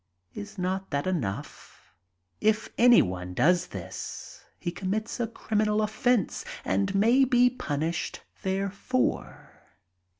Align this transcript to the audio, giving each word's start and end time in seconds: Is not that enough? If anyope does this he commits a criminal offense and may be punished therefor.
Is 0.33 0.57
not 0.57 0.89
that 0.89 1.05
enough? 1.05 1.93
If 2.39 2.75
anyope 2.75 3.35
does 3.35 3.67
this 3.67 4.43
he 4.57 4.71
commits 4.71 5.19
a 5.19 5.27
criminal 5.27 5.79
offense 5.83 6.43
and 6.65 6.95
may 6.95 7.23
be 7.23 7.51
punished 7.51 8.21
therefor. 8.41 9.61